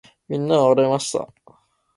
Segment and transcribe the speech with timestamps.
[0.27, 1.27] 皆は笑いました。